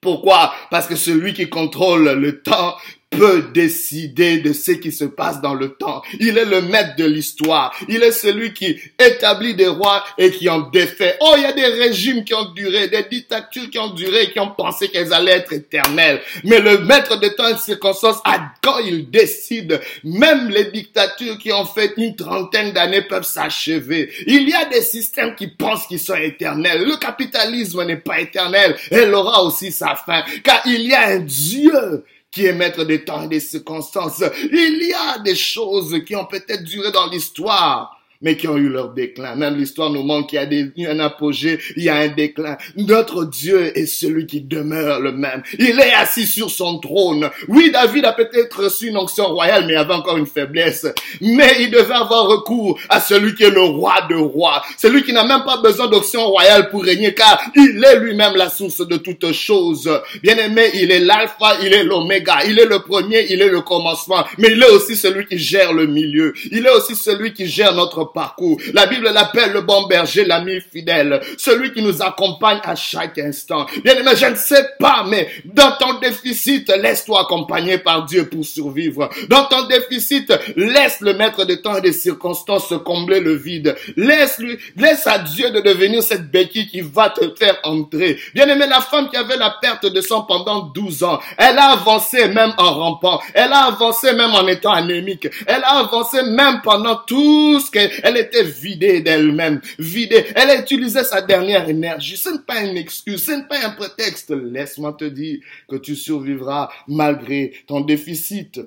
Pourquoi? 0.00 0.52
Parce 0.70 0.86
que 0.86 0.96
celui 0.96 1.32
qui 1.32 1.48
contrôle 1.48 2.10
le 2.10 2.42
temps 2.42 2.76
peut 3.18 3.44
décider 3.52 4.38
de 4.38 4.52
ce 4.52 4.72
qui 4.72 4.92
se 4.92 5.04
passe 5.04 5.40
dans 5.40 5.54
le 5.54 5.74
temps. 5.74 6.02
Il 6.20 6.38
est 6.38 6.44
le 6.44 6.62
maître 6.62 6.96
de 6.96 7.04
l'histoire. 7.04 7.74
Il 7.88 8.02
est 8.02 8.12
celui 8.12 8.52
qui 8.52 8.78
établit 8.98 9.54
des 9.54 9.68
rois 9.68 10.04
et 10.18 10.30
qui 10.30 10.48
en 10.48 10.60
défait. 10.60 11.16
Oh, 11.20 11.34
il 11.36 11.42
y 11.42 11.46
a 11.46 11.52
des 11.52 11.66
régimes 11.66 12.24
qui 12.24 12.34
ont 12.34 12.52
duré, 12.52 12.88
des 12.88 13.04
dictatures 13.04 13.70
qui 13.70 13.78
ont 13.78 13.90
duré 13.90 14.24
et 14.24 14.30
qui 14.30 14.40
ont 14.40 14.50
pensé 14.50 14.88
qu'elles 14.88 15.12
allaient 15.12 15.32
être 15.32 15.52
éternelles. 15.52 16.20
Mais 16.44 16.60
le 16.60 16.78
maître 16.78 17.18
de 17.18 17.28
temps 17.28 17.48
et 17.48 17.54
de 17.54 17.58
circonstances, 17.58 18.18
quand 18.62 18.78
il 18.78 19.10
décide, 19.10 19.80
même 20.02 20.48
les 20.50 20.66
dictatures 20.66 21.38
qui 21.38 21.52
ont 21.52 21.64
fait 21.64 21.92
une 21.96 22.16
trentaine 22.16 22.72
d'années 22.72 23.02
peuvent 23.02 23.24
s'achever. 23.24 24.10
Il 24.26 24.48
y 24.48 24.54
a 24.54 24.64
des 24.66 24.82
systèmes 24.82 25.34
qui 25.34 25.48
pensent 25.48 25.86
qu'ils 25.86 26.00
sont 26.00 26.14
éternels. 26.14 26.84
Le 26.84 26.96
capitalisme 26.96 27.84
n'est 27.84 27.96
pas 27.96 28.20
éternel. 28.20 28.76
Elle 28.90 29.14
aura 29.14 29.42
aussi 29.42 29.72
sa 29.72 29.94
fin. 29.94 30.22
Car 30.42 30.62
il 30.66 30.82
y 30.82 30.94
a 30.94 31.08
un 31.08 31.20
Dieu 31.20 32.04
qui 32.34 32.46
est 32.46 32.52
maître 32.52 32.82
des 32.82 33.04
temps 33.04 33.22
et 33.22 33.28
des 33.28 33.38
circonstances. 33.38 34.22
Il 34.50 34.88
y 34.88 34.92
a 34.92 35.20
des 35.20 35.36
choses 35.36 36.02
qui 36.04 36.16
ont 36.16 36.26
peut-être 36.26 36.64
duré 36.64 36.90
dans 36.90 37.06
l'histoire, 37.06 37.96
mais 38.20 38.36
qui 38.36 38.48
ont 38.48 38.56
eu 38.56 38.68
leur 38.68 38.90
déclin. 38.92 39.36
Même 39.36 39.56
l'histoire 39.56 39.90
nous 39.90 40.02
montre 40.02 40.28
qu'il 40.28 40.38
y 40.38 40.42
a 40.42 40.46
des, 40.46 40.72
un 40.86 40.98
apogée, 41.00 41.58
il 41.76 41.84
y 41.84 41.88
a 41.88 41.96
un 41.96 42.08
déclin. 42.08 42.56
Notre 42.76 43.24
Dieu 43.24 43.76
est 43.76 43.86
celui 43.86 44.26
qui 44.26 44.40
demeure 44.40 45.00
le 45.00 45.12
même. 45.12 45.42
Il 45.58 45.78
est 45.80 45.92
assis 45.92 46.26
sur 46.26 46.50
son 46.50 46.78
trône. 46.78 47.30
Oui, 47.48 47.70
David 47.72 48.04
a 48.04 48.12
peut-être 48.12 48.64
reçu 48.64 48.88
une 48.88 48.96
onction 48.96 49.26
royale, 49.26 49.66
mais 49.66 49.74
il 49.74 49.76
avait 49.76 49.94
encore 49.94 50.16
une 50.16 50.26
faiblesse. 50.26 50.86
Mais 51.20 51.56
il 51.60 51.70
devait 51.70 51.94
avoir 51.94 52.26
recours 52.26 52.78
à 52.88 53.00
celui 53.00 53.34
qui 53.34 53.44
est 53.44 53.50
le 53.50 53.62
roi 53.62 54.06
de 54.08 54.14
rois. 54.14 54.62
Celui 54.78 55.02
qui 55.02 55.12
n'a 55.12 55.26
même 55.26 55.44
pas 55.44 55.58
besoin 55.58 55.88
d'onction 55.88 56.26
royale 56.26 56.70
pour 56.70 56.84
régner, 56.84 57.14
car 57.14 57.40
il 57.54 57.82
est 57.84 57.98
lui-même 58.00 58.36
la 58.36 58.48
source 58.48 58.86
de 58.86 58.96
toutes 58.96 59.32
choses. 59.32 59.90
Bien 60.22 60.36
aimé, 60.36 60.70
il 60.74 60.90
est 60.90 61.00
l'alpha, 61.00 61.58
il 61.62 61.72
est 61.72 61.84
l'oméga. 61.84 62.38
Il 62.46 62.58
est 62.58 62.66
le 62.66 62.80
premier, 62.80 63.26
il 63.30 63.42
est 63.42 63.48
le 63.48 63.60
commencement. 63.60 64.24
Mais 64.38 64.48
il 64.52 64.62
est 64.62 64.70
aussi 64.70 64.96
celui 64.96 65.26
qui 65.26 65.38
gère 65.38 65.72
le 65.72 65.86
milieu. 65.86 66.32
Il 66.50 66.66
est 66.66 66.70
aussi 66.70 66.96
celui 66.96 67.32
qui 67.32 67.46
gère 67.46 67.74
notre 67.74 68.03
parcours. 68.06 68.58
La 68.72 68.86
Bible 68.86 69.10
l'appelle 69.12 69.52
le 69.52 69.62
bon 69.62 69.86
berger, 69.86 70.24
l'ami 70.24 70.60
fidèle, 70.60 71.20
celui 71.38 71.72
qui 71.72 71.82
nous 71.82 72.02
accompagne 72.02 72.60
à 72.62 72.74
chaque 72.74 73.18
instant. 73.18 73.66
Bien 73.84 73.94
aimé, 73.94 74.12
je 74.16 74.26
ne 74.26 74.36
sais 74.36 74.66
pas, 74.78 75.04
mais 75.08 75.28
dans 75.44 75.72
ton 75.78 75.98
déficit, 75.98 76.68
laisse-toi 76.70 77.22
accompagner 77.22 77.78
par 77.78 78.04
Dieu 78.04 78.28
pour 78.28 78.44
survivre. 78.44 79.08
Dans 79.28 79.44
ton 79.46 79.66
déficit, 79.66 80.32
laisse 80.56 81.00
le 81.00 81.14
maître 81.14 81.44
des 81.44 81.60
temps 81.60 81.76
et 81.76 81.80
des 81.80 81.92
circonstances 81.92 82.74
combler 82.84 83.20
le 83.20 83.34
vide. 83.34 83.74
Laisse 83.96 84.38
lui, 84.38 84.58
laisse 84.76 85.06
à 85.06 85.18
Dieu 85.18 85.50
de 85.50 85.60
devenir 85.60 86.02
cette 86.02 86.30
béquille 86.30 86.68
qui 86.68 86.80
va 86.80 87.10
te 87.10 87.34
faire 87.36 87.58
entrer. 87.64 88.18
Bien 88.34 88.48
aimé, 88.48 88.66
la 88.68 88.80
femme 88.80 89.08
qui 89.08 89.16
avait 89.16 89.36
la 89.36 89.56
perte 89.60 89.86
de 89.86 90.00
sang 90.00 90.22
pendant 90.22 90.62
12 90.62 91.04
ans, 91.04 91.20
elle 91.36 91.58
a 91.58 91.72
avancé 91.72 92.28
même 92.28 92.52
en 92.58 92.72
rampant. 92.72 93.20
Elle 93.34 93.52
a 93.52 93.66
avancé 93.66 94.12
même 94.12 94.34
en 94.34 94.46
étant 94.46 94.72
anémique. 94.72 95.28
Elle 95.46 95.62
a 95.64 95.78
avancé 95.78 96.22
même 96.22 96.60
pendant 96.62 96.96
tout 96.96 97.60
ce 97.60 97.70
qu'elle 97.70 97.90
elle 98.02 98.16
était 98.16 98.44
vidée 98.44 99.00
d'elle-même, 99.00 99.60
vidée. 99.78 100.24
Elle 100.34 100.50
a 100.50 100.60
utilisé 100.60 101.04
sa 101.04 101.22
dernière 101.22 101.68
énergie. 101.68 102.16
Ce 102.16 102.30
n'est 102.30 102.38
pas 102.46 102.62
une 102.62 102.76
excuse, 102.76 103.24
ce 103.24 103.32
n'est 103.32 103.46
pas 103.46 103.64
un 103.64 103.70
prétexte. 103.70 104.30
Laisse-moi 104.30 104.94
te 104.94 105.04
dire 105.04 105.40
que 105.68 105.76
tu 105.76 105.96
survivras 105.96 106.70
malgré 106.88 107.52
ton 107.66 107.80
déficit. 107.80 108.60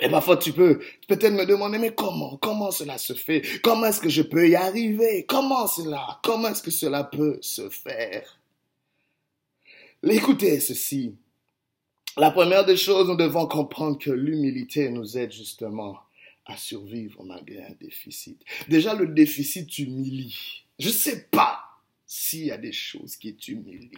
Et 0.00 0.08
parfois 0.08 0.36
tu 0.36 0.52
peux 0.52 0.80
peut-être 1.06 1.34
me 1.34 1.44
demander, 1.44 1.78
mais 1.78 1.94
comment, 1.94 2.36
comment 2.38 2.70
cela 2.70 2.98
se 2.98 3.12
fait? 3.12 3.42
Comment 3.62 3.86
est-ce 3.86 4.00
que 4.00 4.08
je 4.08 4.22
peux 4.22 4.48
y 4.48 4.56
arriver? 4.56 5.26
Comment 5.28 5.66
cela? 5.66 6.18
Comment 6.22 6.48
est-ce 6.48 6.62
que 6.62 6.70
cela 6.70 7.04
peut 7.04 7.38
se 7.42 7.68
faire? 7.68 8.38
Écoutez 10.02 10.58
ceci. 10.60 11.14
La 12.16 12.30
première 12.30 12.64
des 12.64 12.76
choses, 12.76 13.08
nous 13.08 13.16
devons 13.16 13.46
comprendre 13.46 13.98
que 13.98 14.10
l'humilité 14.10 14.90
nous 14.90 15.16
aide 15.16 15.32
justement 15.32 15.96
à 16.46 16.56
survivre 16.56 17.24
malgré 17.24 17.62
un 17.64 17.74
déficit. 17.80 18.42
Déjà, 18.68 18.94
le 18.94 19.06
déficit 19.08 19.68
t'humilie. 19.68 20.64
Je 20.78 20.88
ne 20.88 20.92
sais 20.92 21.24
pas 21.24 21.62
s'il 22.06 22.46
y 22.46 22.50
a 22.50 22.58
des 22.58 22.72
choses 22.72 23.16
qui 23.16 23.34
t'humilient. 23.34 23.90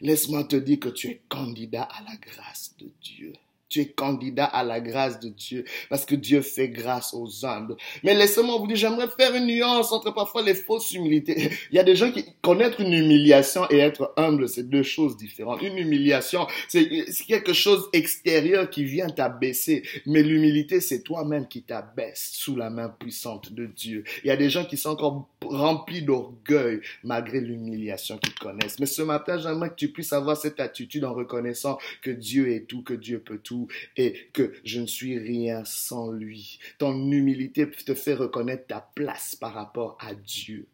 Laisse-moi 0.00 0.44
te 0.44 0.56
dire 0.56 0.80
que 0.80 0.88
tu 0.88 1.08
es 1.08 1.22
candidat 1.28 1.82
à 1.82 2.02
la 2.02 2.16
grâce 2.16 2.74
de 2.78 2.90
Dieu. 3.02 3.32
Tu 3.70 3.80
es 3.80 3.86
candidat 3.86 4.46
à 4.46 4.64
la 4.64 4.80
grâce 4.80 5.20
de 5.20 5.28
Dieu 5.28 5.64
parce 5.88 6.04
que 6.04 6.16
Dieu 6.16 6.42
fait 6.42 6.68
grâce 6.68 7.14
aux 7.14 7.46
humbles. 7.46 7.76
Mais 8.02 8.14
laissez-moi 8.14 8.58
vous 8.58 8.66
dire, 8.66 8.74
j'aimerais 8.74 9.06
faire 9.08 9.32
une 9.34 9.46
nuance 9.46 9.92
entre 9.92 10.12
parfois 10.12 10.42
les 10.42 10.54
fausses 10.54 10.92
humilités. 10.92 11.50
Il 11.70 11.76
y 11.76 11.78
a 11.78 11.84
des 11.84 11.94
gens 11.94 12.10
qui 12.10 12.24
connaître 12.42 12.80
une 12.80 12.92
humiliation 12.92 13.62
et 13.70 13.78
être 13.78 14.12
humble, 14.16 14.48
c'est 14.48 14.68
deux 14.68 14.82
choses 14.82 15.16
différentes. 15.16 15.62
Une 15.62 15.78
humiliation, 15.78 16.48
c'est 16.68 16.88
quelque 17.28 17.52
chose 17.52 17.88
extérieur 17.92 18.68
qui 18.70 18.82
vient 18.82 19.08
t'abaisser. 19.08 19.84
Mais 20.04 20.24
l'humilité, 20.24 20.80
c'est 20.80 21.02
toi-même 21.02 21.46
qui 21.46 21.62
t'abaisse 21.62 22.30
sous 22.32 22.56
la 22.56 22.70
main 22.70 22.88
puissante 22.88 23.52
de 23.52 23.66
Dieu. 23.66 24.02
Il 24.24 24.28
y 24.28 24.32
a 24.32 24.36
des 24.36 24.50
gens 24.50 24.64
qui 24.64 24.76
sont 24.76 24.90
encore 24.90 25.28
remplis 25.42 26.02
d'orgueil 26.02 26.80
malgré 27.04 27.40
l'humiliation 27.40 28.18
qu'ils 28.18 28.34
connaissent. 28.34 28.80
Mais 28.80 28.86
ce 28.86 29.02
matin, 29.02 29.38
j'aimerais 29.38 29.70
que 29.70 29.76
tu 29.76 29.92
puisses 29.92 30.12
avoir 30.12 30.36
cette 30.36 30.58
attitude 30.58 31.04
en 31.04 31.14
reconnaissant 31.14 31.78
que 32.02 32.10
Dieu 32.10 32.52
est 32.52 32.66
tout, 32.66 32.82
que 32.82 32.94
Dieu 32.94 33.20
peut 33.20 33.38
tout 33.38 33.59
et 33.96 34.28
que 34.32 34.52
je 34.64 34.80
ne 34.80 34.86
suis 34.86 35.18
rien 35.18 35.64
sans 35.64 36.10
lui. 36.10 36.58
Ton 36.78 37.10
humilité 37.10 37.68
te 37.70 37.94
fait 37.94 38.14
reconnaître 38.14 38.66
ta 38.66 38.90
place 38.94 39.34
par 39.36 39.54
rapport 39.54 39.96
à 40.00 40.14
Dieu. 40.14 40.66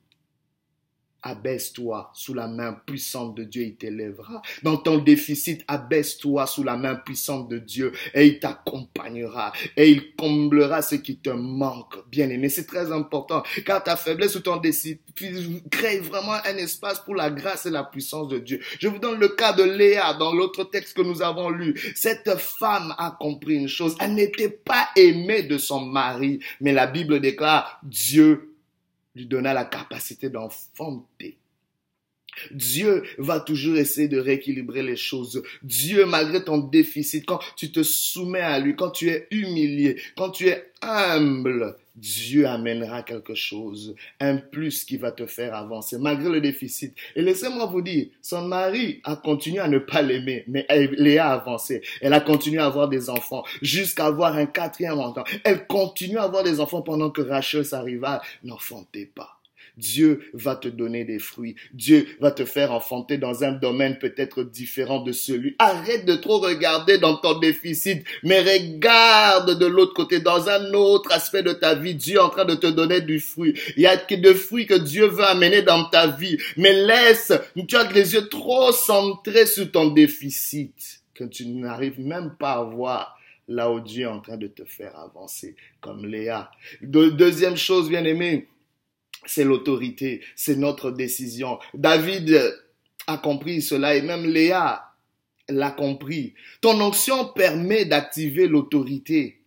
Abaisse-toi 1.23 2.11
sous 2.15 2.35
la 2.35 2.47
main 2.47 2.73
puissante 2.87 3.35
de 3.35 3.45
Dieu, 3.45 3.63
il 3.63 3.77
t'élèvera. 3.77 4.43
Dans 4.63 4.77
ton 4.77 4.99
déficit, 4.99 5.65
abaisse-toi 5.67 6.47
sous 6.47 6.63
la 6.63 6.77
main 6.77 6.95
puissante 6.95 7.49
de 7.49 7.59
Dieu 7.59 7.93
et 8.15 8.27
il 8.27 8.39
t'accompagnera 8.39 9.53
et 9.77 9.91
il 9.91 10.15
comblera 10.15 10.83
ce 10.83 10.95
qui 10.95 11.17
te 11.17 11.31
manque. 11.31 11.97
Bien 12.11 12.29
aimé, 12.31 12.49
c'est 12.49 12.67
très 12.67 12.93
important 12.93 13.43
car 13.65 13.83
ta 13.83 13.97
faiblesse 13.97 14.37
ou 14.37 14.41
ton 14.41 14.59
déficit 14.59 15.01
crée 15.71 15.99
vraiment 16.01 16.37
un 16.45 16.57
espace 16.57 17.01
pour 17.01 17.15
la 17.15 17.31
grâce 17.31 17.67
et 17.67 17.71
la 17.71 17.85
puissance 17.85 18.29
de 18.29 18.39
Dieu. 18.39 18.61
Je 18.79 18.89
vous 18.89 18.99
donne 18.99 19.19
le 19.19 19.29
cas 19.29 19.53
de 19.53 19.63
Léa 19.63 20.15
dans 20.15 20.33
l'autre 20.33 20.65
texte 20.65 20.97
que 20.97 21.03
nous 21.03 21.23
avons 21.23 21.51
lu. 21.51 21.75
Cette 21.95 22.37
femme 22.39 22.95
a 22.99 23.17
compris 23.19 23.55
une 23.55 23.69
chose. 23.69 23.97
Elle 24.01 24.15
n'était 24.15 24.49
pas 24.51 24.89
aimée 24.97 25.43
de 25.43 25.59
son 25.59 25.81
mari, 25.81 26.41
mais 26.61 26.73
la 26.73 26.87
Bible 26.87 27.21
déclare 27.21 27.81
Dieu 27.83 28.56
lui 29.17 29.27
donna 29.27 29.55
la 29.55 29.65
capacité 29.65 30.29
d'enfanter. 30.29 31.39
Dieu 32.51 33.03
va 33.19 33.41
toujours 33.41 33.77
essayer 33.77 34.09
de 34.09 34.19
rééquilibrer 34.19 34.83
les 34.83 34.97
choses. 34.97 35.43
Dieu, 35.63 36.07
malgré 36.07 36.45
ton 36.45 36.59
déficit, 36.59 37.27
quand 37.27 37.41
tu 37.57 37.71
te 37.73 37.83
soumets 37.83 38.41
à 38.41 38.59
lui, 38.59 38.77
quand 38.77 38.91
tu 38.91 39.09
es 39.09 39.27
humilié, 39.31 39.97
quand 40.17 40.31
tu 40.31 40.49
es 40.49 40.71
humble, 40.83 41.77
Dieu 41.97 42.47
amènera 42.47 43.03
quelque 43.03 43.35
chose, 43.35 43.95
un 44.21 44.37
plus 44.37 44.85
qui 44.85 44.99
va 44.99 45.13
te 45.13 45.25
faire 45.25 45.55
avancer, 45.55 45.97
malgré 45.99 46.29
le 46.29 46.43
déficit. 46.43 46.95
Et 47.15 47.23
laissez-moi 47.23 47.67
vous 47.67 47.81
dire, 47.81 48.09
son 48.21 48.43
mari 48.43 49.01
a 49.05 49.17
continué 49.17 49.61
à 49.61 49.69
ne 49.69 49.79
pas 49.79 50.03
l'aimer, 50.03 50.45
mais 50.47 50.67
elle 50.69 51.19
a 51.19 51.33
avancé. 51.33 51.81
Elle 52.03 52.13
a 52.13 52.21
continué 52.21 52.59
à 52.59 52.67
avoir 52.67 52.89
des 52.89 53.09
enfants, 53.09 53.45
jusqu'à 53.63 54.07
avoir 54.07 54.37
un 54.37 54.47
quatrième 54.47 54.99
enfant. 54.99 55.25
Elle 55.43 55.67
continue 55.67 56.19
à 56.19 56.25
avoir 56.25 56.43
des 56.43 56.61
enfants 56.61 56.83
pendant 56.83 57.11
que 57.11 57.23
Rachel 57.23 57.65
s'arriva. 57.65 58.21
N'enfantez 58.45 59.07
pas. 59.07 59.36
Dieu 59.77 60.31
va 60.33 60.57
te 60.57 60.69
donner 60.69 61.05
des 61.05 61.19
fruits. 61.19 61.57
Dieu 61.73 62.07
va 62.21 62.31
te 62.31 62.45
faire 62.45 62.73
enfanter 62.73 63.19
dans 63.19 63.45
un 63.45 63.53
domaine 63.53 63.99
peut-être 63.99 64.43
différent 64.43 65.01
de 65.01 65.13
celui. 65.13 65.55
Arrête 65.59 66.07
de 66.07 66.15
trop 66.15 66.39
regarder 66.39 66.99
dans 66.99 67.17
ton 67.17 67.39
déficit, 67.39 68.05
mais 68.23 68.41
regarde 68.41 69.59
de 69.59 69.67
l'autre 69.67 69.95
côté, 69.95 70.21
dans 70.21 70.49
un 70.49 70.73
autre 70.73 71.13
aspect 71.13 71.43
de 71.43 71.53
ta 71.53 71.75
vie. 71.75 71.95
Dieu 71.95 72.17
est 72.17 72.21
en 72.21 72.31
train 72.31 72.45
de 72.45 72.55
te 72.55 72.67
donner 72.67 73.01
du 73.01 73.21
fruit. 73.21 73.55
Il 73.77 73.83
y 73.83 73.87
a 73.87 73.97
de 73.97 74.33
fruits 74.33 74.67
que 74.67 74.75
Dieu 74.75 75.07
veut 75.07 75.25
amener 75.25 75.63
dans 75.63 75.85
ta 75.85 76.07
vie. 76.07 76.39
Mais 76.57 76.73
laisse, 76.73 77.33
tu 77.69 77.77
as 77.77 77.91
les 77.93 78.15
yeux 78.15 78.29
trop 78.29 78.73
centrés 78.73 79.47
sur 79.47 79.71
ton 79.71 79.89
déficit 79.89 81.03
que 81.15 81.25
tu 81.25 81.47
n'arrives 81.47 82.01
même 82.01 82.35
pas 82.39 82.53
à 82.53 82.63
voir 82.63 83.19
là 83.49 83.71
où 83.71 83.81
Dieu 83.81 84.03
est 84.03 84.07
en 84.07 84.21
train 84.21 84.37
de 84.37 84.49
te 84.49 84.65
faire 84.65 84.99
avancer, 84.99 85.55
comme 85.81 86.05
Léa. 86.05 86.51
deuxième 86.83 87.57
chose, 87.57 87.89
bien 87.89 88.05
aimé, 88.05 88.49
c'est 89.27 89.45
l'autorité, 89.45 90.23
c'est 90.35 90.57
notre 90.57 90.91
décision. 90.91 91.59
David 91.75 92.55
a 93.07 93.19
compris 93.19 93.63
cela 93.63 93.95
et 93.95 94.03
même 94.03 94.25
Léa 94.25 94.83
l'a 95.49 95.71
compris. 95.71 96.35
Ton 96.61 96.81
onction 96.81 97.27
permet 97.33 97.85
d'activer 97.85 98.49
l'autorité 98.49 99.43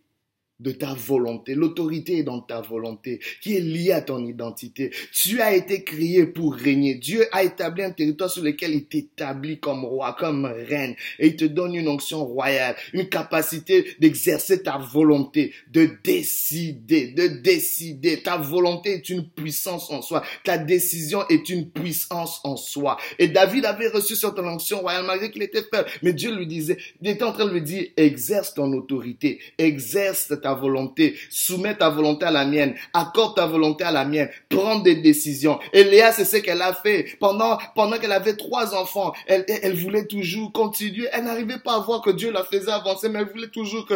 de 0.60 0.72
ta 0.72 0.94
volonté. 0.94 1.54
L'autorité 1.54 2.18
est 2.18 2.22
dans 2.22 2.40
ta 2.40 2.60
volonté, 2.60 3.20
qui 3.40 3.56
est 3.56 3.60
liée 3.60 3.92
à 3.92 4.02
ton 4.02 4.24
identité. 4.24 4.90
Tu 5.12 5.40
as 5.40 5.54
été 5.54 5.82
créé 5.82 6.26
pour 6.26 6.54
régner. 6.54 6.94
Dieu 6.94 7.24
a 7.32 7.42
établi 7.42 7.82
un 7.82 7.90
territoire 7.90 8.30
sur 8.30 8.42
lequel 8.42 8.72
il 8.72 8.84
t'établit 8.84 9.58
comme 9.58 9.84
roi, 9.84 10.14
comme 10.18 10.44
reine, 10.44 10.94
et 11.18 11.28
il 11.28 11.36
te 11.36 11.46
donne 11.46 11.74
une 11.74 11.88
onction 11.88 12.24
royale, 12.24 12.76
une 12.92 13.08
capacité 13.08 13.86
d'exercer 13.98 14.62
ta 14.62 14.78
volonté, 14.78 15.52
de 15.72 15.90
décider, 16.04 17.08
de 17.08 17.26
décider. 17.26 18.22
Ta 18.22 18.36
volonté 18.36 18.92
est 18.92 19.08
une 19.08 19.28
puissance 19.28 19.90
en 19.90 20.02
soi. 20.02 20.22
Ta 20.44 20.58
décision 20.58 21.26
est 21.28 21.48
une 21.48 21.70
puissance 21.70 22.40
en 22.44 22.56
soi. 22.56 22.98
Et 23.18 23.28
David 23.28 23.64
avait 23.64 23.88
reçu 23.88 24.14
cette 24.14 24.38
onction 24.38 24.80
royale 24.80 25.06
malgré 25.06 25.30
qu'il 25.30 25.42
était 25.42 25.62
faible. 25.62 25.88
Mais 26.02 26.12
Dieu 26.12 26.34
lui 26.34 26.46
disait, 26.46 26.76
il 27.00 27.08
était 27.08 27.24
en 27.24 27.32
train 27.32 27.46
de 27.46 27.52
lui 27.52 27.62
dire, 27.62 27.86
exerce 27.96 28.54
ton 28.54 28.72
autorité, 28.72 29.40
exerce 29.58 30.32
ta 30.42 30.49
volonté, 30.54 31.16
soumets 31.30 31.76
ta 31.76 31.90
volonté 31.90 32.26
à 32.26 32.30
la 32.30 32.44
mienne, 32.44 32.74
accorde 32.92 33.36
ta 33.36 33.46
volonté 33.46 33.84
à 33.84 33.90
la 33.90 34.04
mienne, 34.04 34.28
prends 34.48 34.78
des 34.80 34.96
décisions. 34.96 35.58
Et 35.72 35.84
Léa, 35.84 36.12
c'est 36.12 36.24
ce 36.24 36.38
qu'elle 36.38 36.62
a 36.62 36.72
fait. 36.72 37.06
Pendant, 37.18 37.58
pendant 37.74 37.98
qu'elle 37.98 38.12
avait 38.12 38.36
trois 38.36 38.74
enfants, 38.74 39.12
elle, 39.26 39.44
elle 39.48 39.74
voulait 39.74 40.06
toujours 40.06 40.52
continuer. 40.52 41.08
Elle 41.12 41.24
n'arrivait 41.24 41.58
pas 41.58 41.76
à 41.76 41.78
voir 41.80 42.02
que 42.02 42.10
Dieu 42.10 42.32
la 42.32 42.44
faisait 42.44 42.70
avancer, 42.70 43.08
mais 43.08 43.20
elle 43.20 43.28
voulait 43.28 43.48
toujours 43.48 43.86
que 43.86 43.94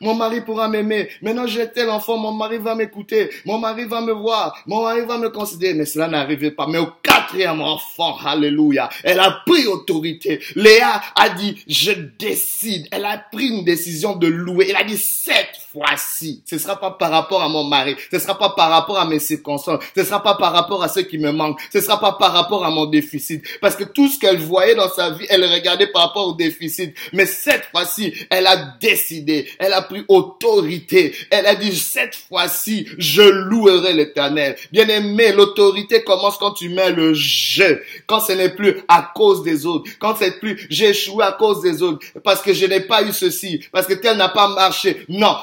mon 0.00 0.14
mari 0.14 0.40
pourra 0.40 0.68
m'aimer. 0.68 1.08
Maintenant, 1.22 1.46
j'ai 1.46 1.70
tel 1.70 1.90
enfant, 1.90 2.16
mon 2.16 2.32
mari 2.32 2.58
va 2.58 2.74
m'écouter, 2.74 3.30
mon 3.44 3.58
mari 3.58 3.84
va 3.84 4.00
me 4.00 4.12
voir, 4.12 4.62
mon 4.66 4.82
mari 4.82 5.02
va 5.02 5.18
me 5.18 5.30
considérer. 5.30 5.74
Mais 5.74 5.86
cela 5.86 6.08
n'arrivait 6.08 6.50
pas. 6.50 6.66
Mais 6.66 6.78
au 6.78 6.88
quatrième 7.02 7.60
enfant, 7.60 8.16
alléluia, 8.24 8.88
elle 9.04 9.20
a 9.20 9.42
pris 9.46 9.66
autorité. 9.66 10.40
Léa 10.54 11.00
a 11.16 11.28
dit, 11.30 11.62
je 11.66 11.92
décide. 11.92 12.86
Elle 12.90 13.04
a 13.04 13.18
pris 13.18 13.48
une 13.48 13.64
décision 13.64 14.16
de 14.16 14.26
louer. 14.26 14.66
Elle 14.70 14.76
a 14.76 14.84
dit, 14.84 14.98
cette 14.98 15.39
fois-ci, 15.72 16.42
ce 16.44 16.58
sera 16.58 16.78
pas 16.78 16.90
par 16.92 17.10
rapport 17.10 17.42
à 17.42 17.48
mon 17.48 17.64
mari, 17.64 17.96
ce 18.10 18.18
sera 18.18 18.38
pas 18.38 18.50
par 18.50 18.70
rapport 18.70 18.98
à 18.98 19.04
mes 19.04 19.18
circonstances, 19.18 19.82
ce 19.96 20.04
sera 20.04 20.22
pas 20.22 20.34
par 20.34 20.52
rapport 20.52 20.82
à 20.82 20.88
ce 20.88 21.00
qui 21.00 21.18
me 21.18 21.32
manque, 21.32 21.60
ce 21.72 21.80
sera 21.80 22.00
pas 22.00 22.12
par 22.12 22.32
rapport 22.32 22.64
à 22.64 22.70
mon 22.70 22.86
déficit. 22.86 23.44
Parce 23.60 23.76
que 23.76 23.84
tout 23.84 24.08
ce 24.08 24.18
qu'elle 24.18 24.38
voyait 24.38 24.74
dans 24.74 24.90
sa 24.90 25.10
vie, 25.10 25.26
elle 25.28 25.44
regardait 25.44 25.86
par 25.88 26.08
rapport 26.08 26.28
au 26.28 26.32
déficit. 26.32 26.94
Mais 27.12 27.26
cette 27.26 27.66
fois-ci, 27.66 28.14
elle 28.30 28.46
a 28.46 28.74
décidé, 28.80 29.48
elle 29.58 29.72
a 29.72 29.82
pris 29.82 30.04
autorité. 30.08 31.14
Elle 31.30 31.46
a 31.46 31.54
dit, 31.54 31.76
cette 31.76 32.14
fois-ci, 32.14 32.86
je 32.98 33.22
louerai 33.22 33.92
l'éternel. 33.92 34.56
Bien 34.72 34.88
aimé, 34.88 35.32
l'autorité 35.32 36.02
commence 36.02 36.38
quand 36.38 36.52
tu 36.52 36.68
mets 36.68 36.90
le 36.90 37.14
je. 37.14 37.80
Quand 38.06 38.20
ce 38.20 38.32
n'est 38.32 38.54
plus 38.54 38.82
à 38.88 39.12
cause 39.14 39.42
des 39.42 39.66
autres. 39.66 39.90
Quand 39.98 40.16
c'est 40.16 40.38
plus, 40.40 40.66
j'ai 40.70 40.90
échoué 40.90 41.24
à 41.24 41.32
cause 41.32 41.62
des 41.62 41.82
autres. 41.82 42.04
Parce 42.24 42.42
que 42.42 42.52
je 42.52 42.66
n'ai 42.66 42.80
pas 42.80 43.02
eu 43.02 43.12
ceci. 43.12 43.64
Parce 43.72 43.86
que 43.86 43.94
tel 43.94 44.16
n'a 44.16 44.28
pas 44.28 44.48
marché. 44.48 45.04
Non, 45.08 45.36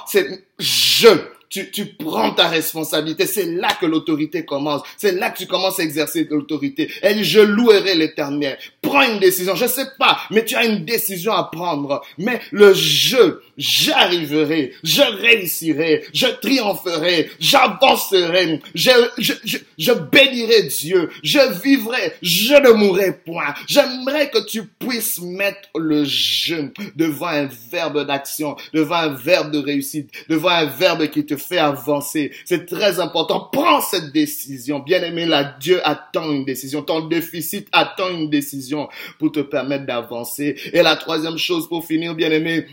je. 0.59 1.36
Tu, 1.49 1.71
tu 1.71 1.85
prends 1.85 2.31
ta 2.31 2.47
responsabilité. 2.47 3.25
C'est 3.25 3.45
là 3.45 3.69
que 3.79 3.85
l'autorité 3.85 4.45
commence. 4.45 4.81
C'est 4.97 5.13
là 5.13 5.29
que 5.29 5.37
tu 5.37 5.47
commences 5.47 5.79
à 5.79 5.83
exercer 5.83 6.27
l'autorité. 6.29 6.89
Elle 7.01 7.17
dit, 7.17 7.23
je 7.23 7.39
louerai 7.39 7.95
l'éternel. 7.95 8.57
Prends 8.81 9.03
une 9.03 9.19
décision. 9.19 9.55
Je 9.55 9.67
sais 9.67 9.87
pas, 9.97 10.19
mais 10.31 10.45
tu 10.45 10.55
as 10.55 10.65
une 10.65 10.85
décision 10.85 11.33
à 11.33 11.45
prendre. 11.45 12.01
Mais 12.17 12.39
le 12.51 12.73
je, 12.73 13.39
j'arriverai, 13.57 14.73
je 14.83 15.01
réussirai, 15.01 16.05
je 16.13 16.27
triompherai, 16.27 17.29
j'avancerai, 17.39 18.61
je, 18.75 18.91
je, 19.17 19.33
je, 19.43 19.57
je, 19.77 19.91
bénirai 19.93 20.63
Dieu, 20.63 21.09
je 21.23 21.39
vivrai, 21.61 22.13
je 22.21 22.53
ne 22.53 22.71
mourrai 22.71 23.13
point. 23.25 23.53
J'aimerais 23.67 24.29
que 24.29 24.45
tu 24.45 24.63
puisses 24.65 25.19
mettre 25.21 25.69
le 25.75 26.03
je 26.05 26.55
devant 26.95 27.27
un 27.27 27.49
verbe 27.71 28.05
d'action, 28.05 28.55
devant 28.73 28.95
un 28.95 29.13
verbe 29.13 29.51
de 29.51 29.59
réussite, 29.59 30.09
devant 30.29 30.49
un 30.49 30.65
verbe 30.65 31.07
qui 31.07 31.25
te 31.25 31.36
fait 31.37 31.57
avancer. 31.57 32.31
C'est 32.45 32.65
très 32.65 32.99
important. 32.99 33.49
Prends 33.51 33.81
cette 33.81 34.11
décision. 34.11 34.79
Bien 34.79 35.01
aimé, 35.03 35.25
là, 35.25 35.55
Dieu 35.59 35.79
attend 35.87 36.31
une 36.31 36.45
décision. 36.45 36.81
Ton 36.81 37.07
déficit 37.07 37.67
attend 37.71 38.09
une 38.09 38.29
décision 38.29 38.89
pour 39.19 39.31
te 39.31 39.39
permettre 39.39 39.85
d'avancer. 39.85 40.55
Et 40.73 40.81
la 40.81 40.95
troisième 40.95 41.37
chose 41.37 41.67
pour 41.67 41.85
finir, 41.85 42.15
bien 42.15 42.31
aimé, 42.31 42.65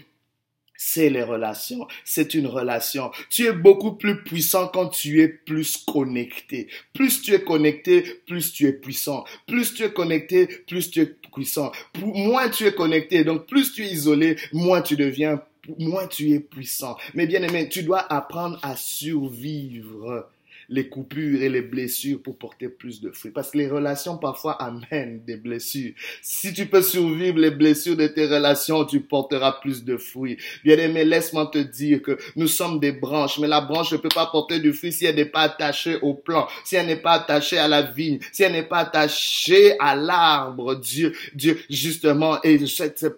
c'est 0.76 1.08
les 1.08 1.22
relations. 1.22 1.86
C'est 2.04 2.34
une 2.34 2.46
relation. 2.46 3.10
Tu 3.30 3.46
es 3.46 3.52
beaucoup 3.52 3.92
plus 3.92 4.22
puissant 4.22 4.68
quand 4.68 4.88
tu 4.88 5.22
es 5.22 5.28
plus 5.28 5.76
connecté. 5.76 6.68
Plus 6.92 7.22
tu 7.22 7.32
es 7.32 7.40
connecté, 7.40 8.02
plus 8.26 8.52
tu 8.52 8.66
es 8.66 8.72
puissant. 8.72 9.24
Plus 9.46 9.74
tu 9.74 9.84
es 9.84 9.92
connecté, 9.92 10.46
plus 10.46 10.90
tu 10.90 11.00
es 11.00 11.06
puissant. 11.32 11.72
Moins 12.02 12.48
tu 12.48 12.66
es 12.66 12.72
connecté, 12.72 13.24
donc 13.24 13.46
plus 13.46 13.72
tu 13.72 13.84
es 13.84 13.92
isolé, 13.92 14.36
moins 14.52 14.82
tu 14.82 14.96
deviens, 14.96 15.40
moins 15.78 16.06
tu 16.06 16.32
es 16.32 16.40
puissant. 16.40 16.96
Mais 17.14 17.26
bien 17.26 17.42
aimé, 17.42 17.68
tu 17.68 17.82
dois 17.82 18.00
apprendre 18.12 18.58
à 18.62 18.76
survivre 18.76 20.28
les 20.68 20.88
coupures 20.88 21.42
et 21.42 21.48
les 21.48 21.62
blessures 21.62 22.20
pour 22.22 22.38
porter 22.38 22.68
plus 22.68 23.00
de 23.00 23.10
fruits. 23.10 23.30
Parce 23.30 23.50
que 23.50 23.58
les 23.58 23.68
relations 23.68 24.18
parfois 24.18 24.52
amènent 24.62 25.22
des 25.24 25.36
blessures. 25.36 25.92
Si 26.22 26.52
tu 26.52 26.66
peux 26.66 26.82
survivre 26.82 27.38
les 27.38 27.50
blessures 27.50 27.96
de 27.96 28.06
tes 28.06 28.26
relations, 28.26 28.84
tu 28.84 29.00
porteras 29.00 29.52
plus 29.60 29.84
de 29.84 29.96
fruits. 29.96 30.36
Bien 30.64 30.78
aimé, 30.78 31.04
laisse-moi 31.04 31.50
te 31.52 31.58
dire 31.58 32.02
que 32.02 32.18
nous 32.36 32.48
sommes 32.48 32.80
des 32.80 32.92
branches, 32.92 33.38
mais 33.38 33.48
la 33.48 33.60
branche 33.60 33.92
ne 33.92 33.98
peut 33.98 34.08
pas 34.08 34.26
porter 34.26 34.60
du 34.60 34.72
fruit 34.72 34.92
si 34.92 35.06
elle 35.06 35.16
n'est 35.16 35.24
pas 35.24 35.42
attachée 35.42 35.98
au 36.02 36.14
plan, 36.14 36.46
si 36.64 36.76
elle 36.76 36.86
n'est 36.86 36.96
pas 36.96 37.12
attachée 37.12 37.58
à 37.58 37.68
la 37.68 37.82
vigne, 37.82 38.18
si 38.32 38.42
elle 38.42 38.52
n'est 38.52 38.62
pas 38.62 38.78
attachée 38.78 39.78
à 39.78 39.94
l'arbre. 39.94 40.74
Dieu, 40.76 41.12
Dieu, 41.34 41.60
justement, 41.70 42.40
et 42.42 42.58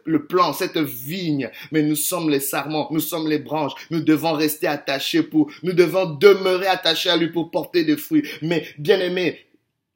le 0.04 0.26
plan, 0.26 0.52
cette 0.52 0.78
vigne. 0.78 1.50
Mais 1.72 1.82
nous 1.82 1.96
sommes 1.96 2.30
les 2.30 2.40
sarments, 2.40 2.88
nous 2.90 3.00
sommes 3.00 3.28
les 3.28 3.38
branches. 3.38 3.72
Nous 3.90 4.00
devons 4.00 4.32
rester 4.32 4.66
attachés 4.66 5.22
pour, 5.22 5.50
nous 5.62 5.72
devons 5.72 6.06
demeurer 6.06 6.66
attachés 6.66 7.10
à 7.10 7.16
lui 7.16 7.28
pour 7.36 7.50
porter 7.50 7.84
des 7.84 7.98
fruits. 7.98 8.22
Mais 8.40 8.64
bien 8.78 8.98
aimé, 8.98 9.38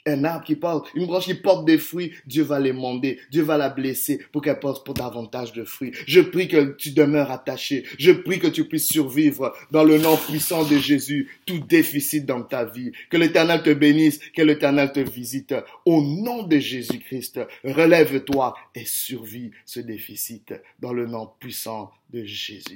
un 0.04 0.24
arbre 0.24 0.44
qui 0.44 0.56
porte, 0.56 0.90
une 0.94 1.06
branche 1.06 1.24
qui 1.24 1.34
porte 1.34 1.64
des 1.64 1.78
fruits, 1.78 2.12
Dieu 2.26 2.42
va 2.42 2.60
les 2.60 2.74
mander, 2.74 3.18
Dieu 3.30 3.42
va 3.42 3.56
la 3.56 3.70
blesser 3.70 4.18
pour 4.30 4.42
qu'elle 4.42 4.58
porte 4.58 4.84
pour 4.84 4.92
davantage 4.92 5.54
de 5.54 5.64
fruits. 5.64 5.92
Je 6.06 6.20
prie 6.20 6.48
que 6.48 6.76
tu 6.76 6.90
demeures 6.90 7.30
attaché. 7.30 7.84
Je 7.98 8.12
prie 8.12 8.38
que 8.38 8.46
tu 8.46 8.66
puisses 8.68 8.88
survivre 8.88 9.54
dans 9.70 9.84
le 9.84 9.96
nom 9.96 10.18
puissant 10.18 10.64
de 10.64 10.76
Jésus, 10.76 11.30
tout 11.46 11.60
déficit 11.60 12.26
dans 12.26 12.42
ta 12.42 12.66
vie. 12.66 12.92
Que 13.08 13.16
l'éternel 13.16 13.62
te 13.62 13.72
bénisse, 13.72 14.18
que 14.34 14.42
l'éternel 14.42 14.92
te 14.92 15.00
visite. 15.00 15.54
Au 15.86 16.02
nom 16.02 16.42
de 16.42 16.58
Jésus-Christ, 16.58 17.40
relève-toi 17.64 18.54
et 18.74 18.84
survis 18.84 19.50
ce 19.64 19.80
déficit 19.80 20.52
dans 20.78 20.92
le 20.92 21.06
nom 21.06 21.30
puissant 21.38 21.90
de 22.10 22.22
Jésus. 22.24 22.64